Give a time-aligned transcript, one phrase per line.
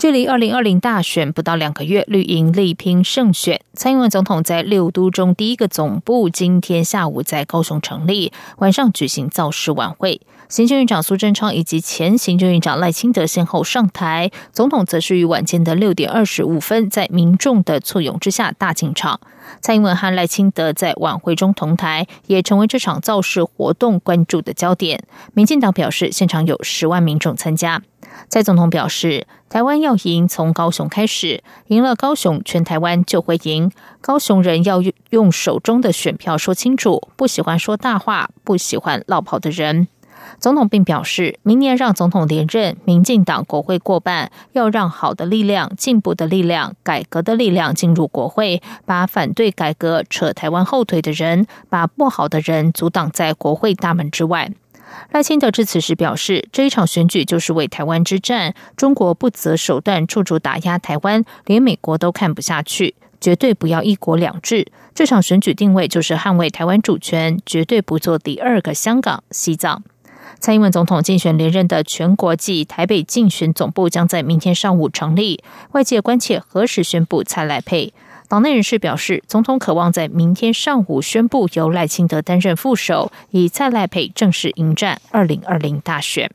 [0.00, 3.60] 距离二零二零大选不到两个月，绿营力拼胜选。
[3.74, 10.22] 蔡英文总统在六都中第一个总部今天下午在高雄成立，晚上举行造势晚会。
[10.50, 19.20] 行政院长苏贞昌以及前行政院长赖清德先后上台，总统则是于晚间的六点二十五分，在民众的簇拥之下大进场。
[19.60, 25.04] 蔡英文和赖清德在晚会中同台，也成为这场造势活动关注的焦点。
[25.34, 27.80] 民进党表示，现场有十万民众参加。
[28.28, 33.70] 蔡总统表示，台湾要赢，从高雄开始，赢了高雄，全台湾就会赢。
[34.00, 39.86] 高雄人要用手中的选票说清楚，不喜欢说大话，不喜欢落跑的人。
[40.38, 54.50] 总统并表示，明年让总统连任，民进党国会过半，要让好的力量、进步的力量、改革的力量进入国会，把反对改革、扯台湾后腿的人，把不好的人阻挡在国会大门之外。
[55.12, 64.66] 赖清德致辞时表示，这一场选举就是为台湾之战，中国不择手段处处打压台湾，连美国都看不下去，绝对不要一国两制。
[64.92, 69.84] 这场选举定位就是捍卫台湾主权，绝对不做第二个香港、西藏。
[70.38, 77.92] 蔡英文总统竞选连任的全国暨台北竞选总部将在明天上午成立，外界关切何时宣布蔡赖配。
[78.28, 86.30] 党内人士表示，总统渴望在明天上午宣布由赖清德担任副手，以蔡赖配正式迎战二零二零大选。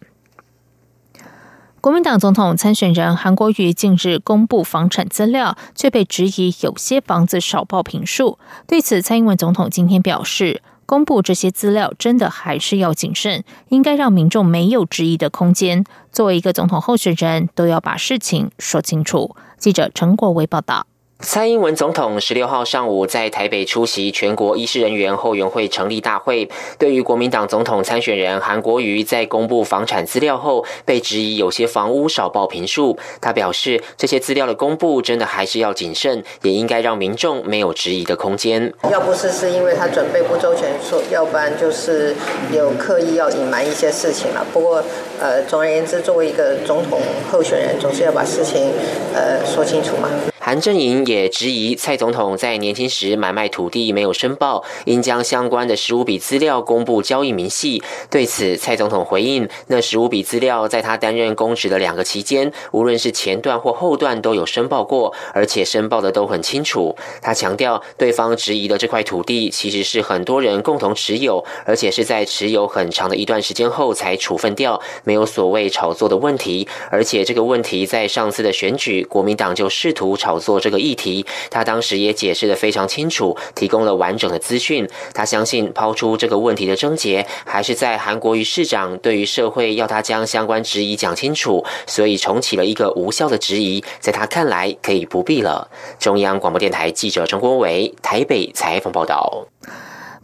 [1.80, 8.40] 国民党总统参选人韩国瑜近日公布房产资料，却被质疑有些房子少报平数。
[8.68, 15.84] 对此，蔡英文总统今天表示，公布这些资料真的还是要谨慎，应该让民众没有质疑的空间。
[16.12, 19.36] 作为一个总统候选人，都要把事情说清楚。
[19.58, 20.86] 记者陈国维报道。
[21.26, 26.48] 蔡英文总统十六号上午在台北出席全国医师人员后援会成立大会。
[26.78, 38.72] 对于国民党总统参选人韩国瑜在公布房产资料后被质疑有些房屋少报平数，他表示这些资料的公布真的还是要谨慎，也应该让民众没有质疑的空间。
[38.92, 42.16] 要不是是因为他准备不周全，说要不然就是
[42.54, 44.46] 有刻意要隐瞒一些事情了。
[44.54, 44.84] 不过，
[45.20, 48.72] 呃，总而言之，作为一个总统候选人，总是要把事情
[49.16, 50.08] 呃说清楚嘛。
[50.46, 57.82] 韩正营也质疑蔡总统在年轻时买卖土地没有申报，应将相关的十五笔资料公布交易明细。
[58.12, 66.96] 对此，蔡总统回应：那十五笔资料在他担任公职的两个期间，无论是前段或后段都有申报过，而且申报的都很清楚。
[67.24, 76.68] 他强调，对方质疑的这块土地其实是很多人共同持有，而且是在持有很长的一段时间后才处分掉，没有所谓炒作的问题。
[76.92, 80.35] 而且这个问题在上次的选举，国民党就试图炒。
[80.40, 84.88] 做这个议题，他当时也解释的非常清楚，提供了完整的资讯。
[85.14, 93.84] 他相信抛出这个问题的症结，还是在韩国瑜市长对于社会要他将相关质疑讲清楚，所以重启了一个无效的质疑。
[94.00, 95.70] 在他看来，可以不必了。
[96.00, 99.48] 中央广播电台记者陈国伟台北采访报道。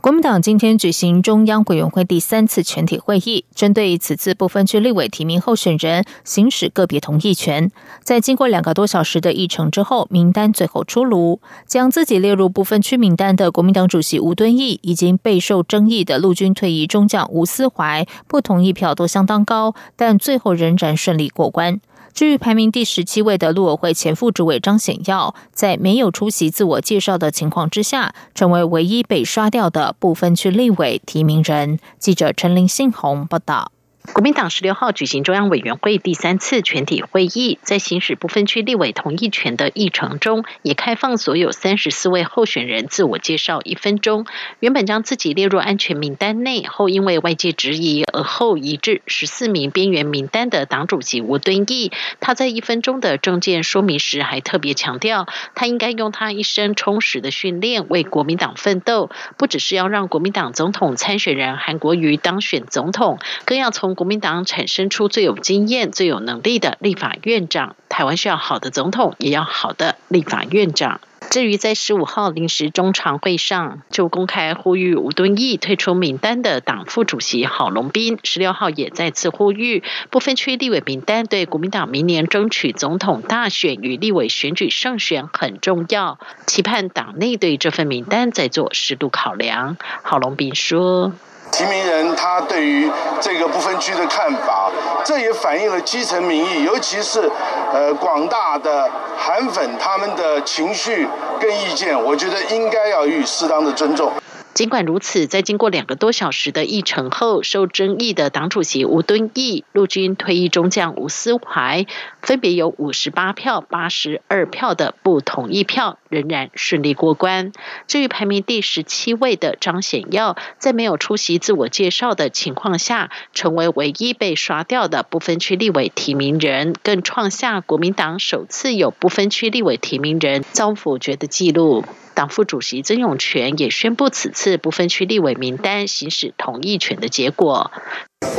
[0.01, 7.69] 国民党今天举行中央委员会第三次全体会议，针对此次不分区立委提名候选人行使个别同意权。
[8.03, 21.79] 在经过两个多小时的议程之后，名单最后出炉，将自己列入不分区名单的国民党主席吴敦义，已经备受争议的陆军退役中将吴思怀，不同意票都相当高，但最后仍然顺利过关。
[22.13, 31.79] 至于排名第十七位的陆委会前副主委张显耀，在没有出席自我介绍的情况之下，成为唯一被刷掉的部分区立委提名人。
[31.97, 33.71] 记者陈林信宏报道。
[34.03, 44.25] 国民党十六号举行中央委员会第三次全体会议，在行使不分区立委同意权的议程中，也开放所有三十四位候选人自我介绍一分钟。
[44.59, 67.75] 原本将自己列入安全名单内，后因为外界质疑而后移至十四名边缘名单的党主席吴敦义，他在一分钟的政见说明时，还特别强调，他应该用他一生充实的训练为国民党奋斗，不只是要让国民党总统参选人韩国瑜当选总统，更要从国民党产生出最有经验、最有能力的立法院长。
[67.89, 71.01] 台湾需要好的总统，也要好的立法院长。
[71.29, 89.77] 至于在十五号临时中常会上就公开呼吁吴敦义退出名单的党副主席郝龙斌，十六号也再次呼吁不分区立委名单对国民党明年争取总统大选与立委选举胜选很重要，期盼党内对这份名单再做适度考量。
[90.03, 91.13] 郝龙斌说。
[91.51, 92.89] 提名人他对于
[93.19, 94.71] 这个不分区的看法，
[95.03, 97.30] 这也反映了基层民意，尤其是
[97.74, 101.07] 呃广大的韩粉他们的情绪
[101.39, 104.12] 跟意见，我觉得应该要予以适当的尊重。
[104.53, 111.86] 尽管如此，在经过两个多小时的议程后，受争议的党主席吴敦义、陆军退役中将吴思怀，
[112.21, 117.52] 分别有五十八票、八十二票的不同意票，仍然顺利过关。
[117.88, 131.84] 至于排名第十七位的张显耀，在没有出席自我介绍的情况下，成为唯一被刷掉的不分区立委提名人，更创下国民党首次有不分区立委提名人遭否决的记录。
[132.13, 137.72] 党副主席曾永权也宣布，此次不分区立委名单行使同意权的结果。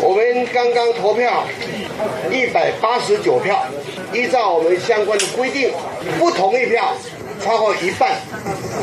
[0.03, 1.45] 我们刚刚投票
[2.31, 3.65] 一百八十九票，
[4.13, 5.71] 依照我们相关的规定，
[6.19, 6.95] 不同意票
[7.43, 8.21] 超过一半，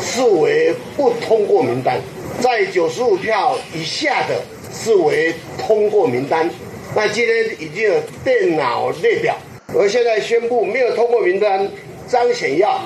[0.04, 1.96] 视为不通过名单；
[2.42, 4.42] 在九十五票以下的，
[4.74, 6.50] 视为通过名单。
[6.94, 9.36] 那今天已经有电脑列表，
[9.74, 11.70] 我现在宣布没有通过名单，
[12.08, 12.82] 张显耀。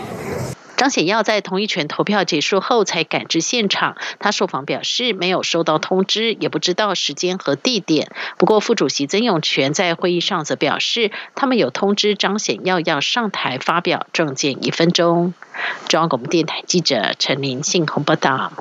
[0.83, 3.95] 张显耀在同意权投票结束后才赶至现场。
[4.19, 8.11] 他受访表示，没有收到通知，也不知道时间和地点。
[8.37, 15.33] 不过，副主席曾永权在会议上则表示，他们有通知张显耀要上台发表政见一分钟。
[15.87, 18.51] 中央广播电台记者陈林信鸿报道。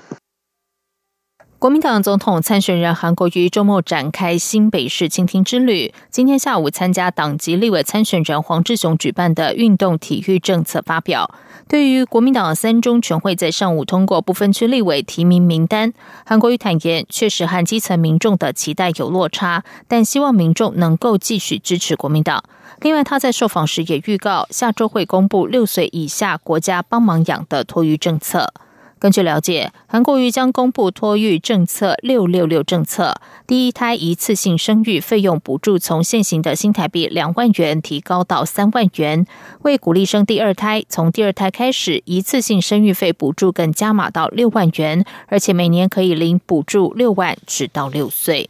[1.62, 5.94] 国民党总统参选人韩国瑜周末展开新北市倾听之旅。
[6.10, 11.32] 今天下午参加党籍立委参选人黄志雄举办的运动体育政策发表。
[11.68, 15.92] 对于国民党三中全会在上午通过不分区立委提名名单，
[16.26, 22.42] 韩国瑜坦言，确实和基层民众的期待有落差，但希望民众能够继续支持国民党。
[22.80, 28.52] 另外，他在受访时也预告，下周会公布六岁以下国家帮忙养的托育政策。
[29.02, 39.26] 根据了解，韩国瑜将公布托育政策“六六六”政策，第一胎一次性生育费用补助从现行的新台币两万元提高到三万元，
[39.62, 48.48] 为鼓励生第二胎，从第二胎开始一次性生育费补助更加码到六万元，而且每年可以领补助六万，直到六岁。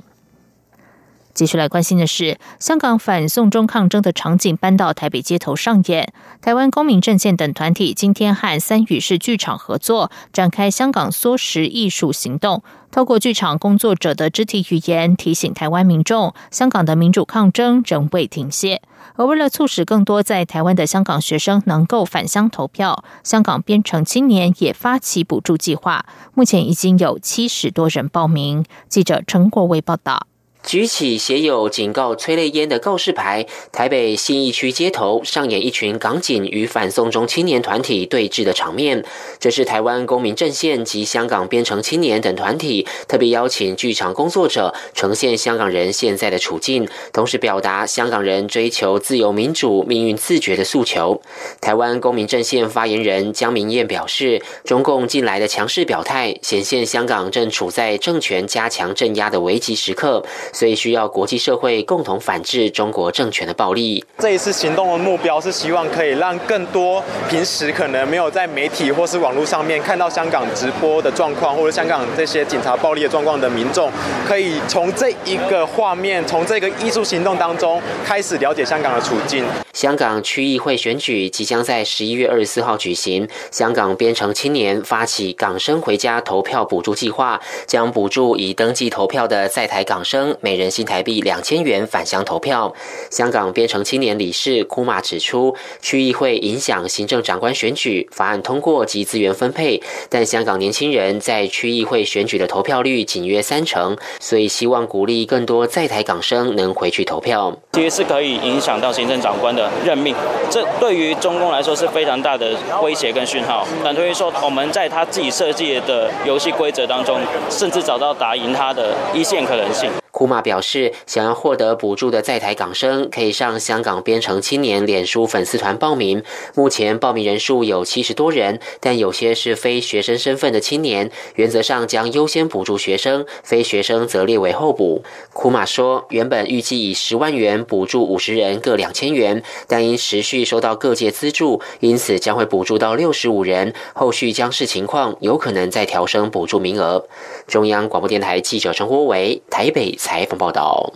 [1.35, 6.13] 继续来关心的是，香港反送中抗争的场景搬到台北街头上演。
[6.43, 18.83] 台湾公民阵线等团体今天和三语市剧场合作，展开香港缩时艺术行动，透过剧场工作者的肢体语言，提醒台湾民众，香港的民主抗争仍未停歇。
[19.15, 28.65] 而为了促使更多在台湾的香港学生能够返乡投票，香港编程青年也发起补助计划，目前已经有七十多人报名。
[28.89, 30.27] 记者陈国伟报道。
[30.65, 39.05] 举起写有“警告催泪烟”的告示牌，台北信义区街头上演一群港警与反送中青年团体对峙的场面。
[39.41, 51.21] 这是台湾公民阵线及香港编程青年等团体特别邀请剧场工作者呈现香港人现在的处境，同时表达香港人追求自由民主、命运自觉的诉求。
[51.61, 60.25] 台湾公民阵线发言人江明燕表示，中共近来的强势表态，显现香港正处在政权加强镇压的危急时刻。
[60.53, 64.05] 所以需要国际社会共同反制中国政权的暴力。
[64.19, 73.91] 这一次行动的目标是希望可以让更多平时可能没有在媒体或是网络上面看到香港直播的状况，或者香港这些警察暴力的状况的民众，
[74.29, 79.45] 可以从这一个画面，从这个艺术行动当中开始了解香港的处境。
[79.73, 83.27] 香港区议会选举即将在十一月二十四号举行。
[83.51, 92.75] 香港编程青年发起港生回家投票补助计划，将补助已登记投票的在台港生每人新台币两千元返乡投票。
[93.11, 99.81] 香港编程青年理事库马指出，区议会影响行政长官选举法案通过及资源分配，
[100.11, 107.57] 但香港年轻人在区议会选举的投票率仅约三成，所以希望鼓励更多在台港生能回去投票。
[107.73, 109.71] 其实是可以影响到行政长官的。
[109.85, 110.15] 任命，
[110.51, 113.65] 这对于中共来说是非常大的威胁跟讯号。
[113.85, 119.89] 等于说，我们在他自己设计的游戏规则当中，甚至找到打赢他的一线可能性。
[120.13, 126.23] 库马表示，想要获得补助的在台港生可以上香港编程青年脸书粉丝团报名。
[126.55, 135.03] 目前报名人数有七十多人，但有些是非学生身份的青年，原则上将优先补助学生，非学生则列为候补。
[135.33, 143.73] 库马说，原本预计以十万元补助五十人各两千元，但因持续收到各界资助，因此将会补助到六十五人。
[143.95, 147.07] 后续将视情况，有可能再调升补助名额。
[147.47, 150.93] 中央广播电台记者陈国维台北采访报道。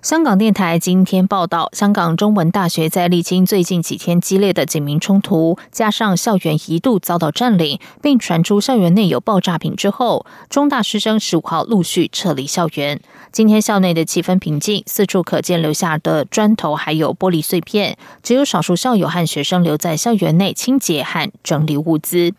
[0.00, 12.98] 香港电台今天报道，香港中文大学在历经最近几天激烈的警民冲突，加上校园一度遭到占领，并传出校园内有爆炸品之后，中大师生十五号陆续撤离校园。
[13.30, 22.32] 今天校内的气氛平静，四处可见留下的砖头还有玻璃碎片，只有少数校友和学生留在校园内清洁和整理物资。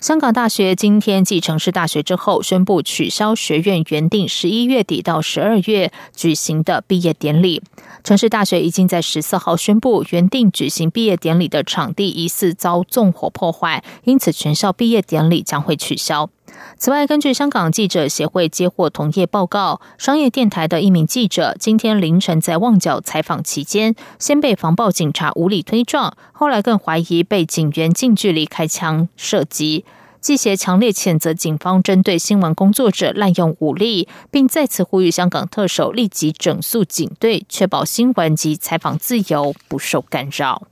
[0.00, 7.62] 香港大学今天继城市大学之后，宣布取消学院原定十一月底到十二月举行的毕业典礼。
[8.02, 16.28] 城市大学已经在十四号宣布，原定举行毕业典礼的场地疑似遭纵火破坏，因此全校毕业典礼将会取消。
[16.76, 29.84] 此外，根据香港记者协会接获同业报告，商业电台的一名记者今天凌晨在旺角采访期间，先被防暴警察无理推撞，后来更怀疑被警员近距离开枪射击。
[30.20, 40.68] 记协强烈谴责警方针对新闻工作者滥用武力，并再次呼吁香港特首立即整肃警队，确保新闻及采访自由不受干扰。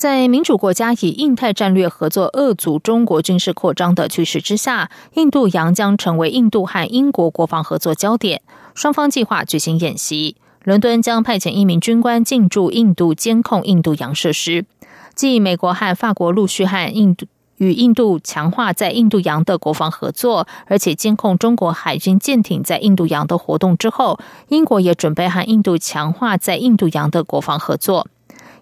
[0.00, 8.40] 在民主国家以印太战略合作遏阻中国军事扩张的趋势之下，印度洋将成为印度和英国国防合作焦点。
[8.74, 14.64] 双方计划举行演习，伦敦将派遣一名军官进驻印度监控印度洋设施。
[15.14, 17.26] 继美国和法国陆续和印度
[17.58, 28.06] 与印度强化在印度洋的国防合作，而且监控中国海军舰艇在印度洋的活动之后，英国也准备和印度强化在印度洋的国防合作。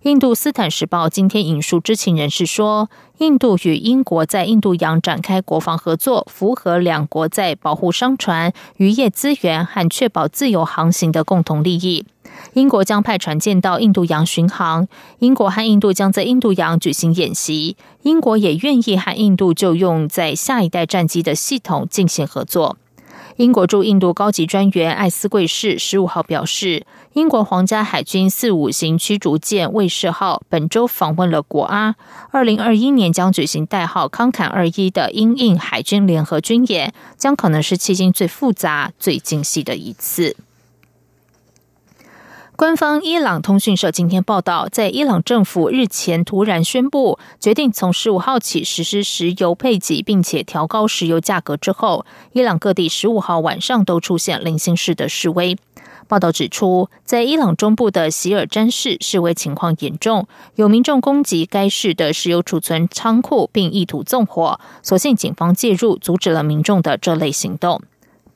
[0.03, 2.89] 印度斯坦时报今天引述知情人士说，
[3.19, 12.07] 印度与英国在印度洋展开国防合作，符合两国在保护商船、渔业资源和确保自由航行的共同利益。
[12.53, 14.87] 英国将派船舰到印度洋巡航，
[15.19, 17.77] 英国和印度将在印度洋举行演习。
[18.03, 22.77] 英国也愿意和印度就用在下一代战机的系统进行合作。
[23.39, 31.95] 英国驻印度高级专员艾斯贵士十五号表示，英国皇家海军四五型驱逐舰卫士号本周访问了国阿，
[32.33, 40.35] 二零二一年将举行代号康坎二一的英印海军联合军演，将可能是迄今最复杂、最精细的一次。
[42.59, 55.57] 官方伊朗通讯社今天报道，在伊朗政府日前突然宣布决定从十五号起实施石油配给，并且调高石油价格之后，伊朗各地十五号晚上都出现零星式的示威。
[56.09, 67.81] 报道指出，在伊朗中部的希尔詹市示威情况严重，有民众攻击该市的石油储存仓库，并意图纵火，所幸警方介入，阻止了民众的这类行动。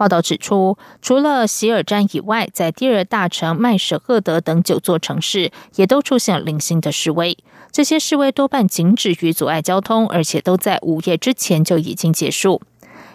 [0.03, 7.39] 报道指出，除了希尔詹以外，在第二大城麦舍赫德等九座城市也都出现零星的示威。
[7.71, 12.61] 这些示威多半仅止于阻碍交通，而且都在午夜之前就已经结束。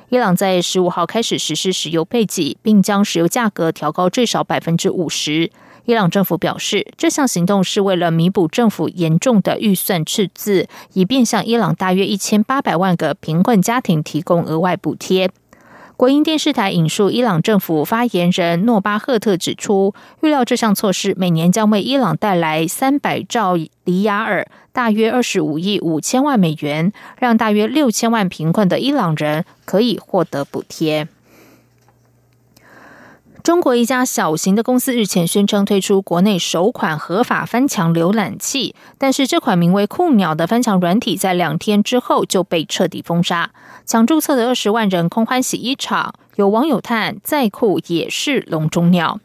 [0.08, 5.52] 伊朗在十五号开始实施石油配给，并将石油价格调高最少百分之五十。
[5.84, 15.30] 伊朗政府表示，这项行动是为了弥补政府严重的预算赤字，以便向伊朗大约一千八百万个贫困家庭提供额外补贴。
[15.98, 31.08] 国营电视台引述伊朗政府发言人诺巴赫特指出，预料这项措施每年将为伊朗带来三百兆里亚尔，大约二十五亿五千万美元，让大约六千万贫困的伊朗人可以获得补贴。
[33.48, 43.52] 中国一家小型的公司日前宣称推出国内首款合法翻墙浏览器，但是这款名为“酷鸟”的翻墙软体在两天之后就被彻底封杀。
[43.86, 49.22] 抢注册的二十万人空欢喜一场，有网友叹：“再酷也是笼中鸟。”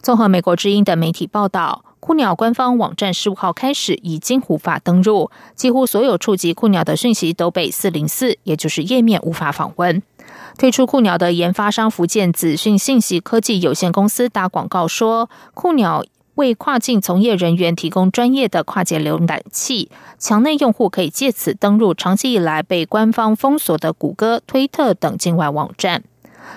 [0.00, 10.02] 综合美国之音的媒体报道，酷鸟官方网站十五号开始已经无法登入，几乎所有触及酷鸟的讯息都被四零四，也就是页面无法访问。
[10.58, 16.02] 推出酷鸟的研发商福建子讯信息科技有限公司打广告说，酷鸟
[16.36, 26.02] 为跨境从业人员提供专业的跨界浏览器，墙内用户可以借此登录长期以来被官方封锁的谷歌、推特等境外网站。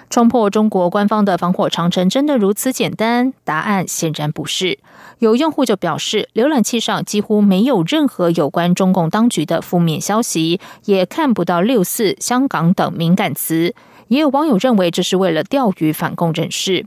[0.10, 3.34] 冲破中国官方的防火长城真的如此简单？
[3.43, 4.79] 答案显然不是。
[5.19, 13.74] 有用户就表示，浏览器上几乎没有任何有关中共当局的负面消息，也看不到“六四”“香港”等敏感词。
[14.08, 16.86] 也有网友认为这是为了钓鱼反共人士。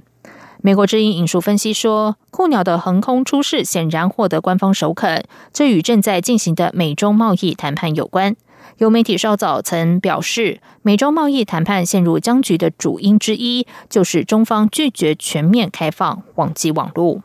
[0.60, 8.36] 美国之音引述分析说，酷鸟的横空出世显然获得官方首肯，这与正在进行的美中贸易谈判有关。
[8.78, 17.22] 有媒体稍早曾表示，美中贸易谈判陷入僵局的主因之一，就是中方拒绝全面开放网际网络。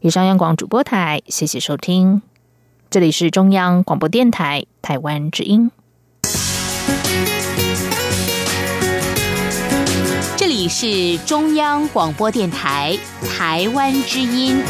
[0.00, 2.22] 以上央广主播台，谢谢收听，
[2.90, 5.70] 这里是中央广播电台台湾之音。
[10.36, 12.98] 这里是中央广播电台
[13.28, 14.60] 台湾之音。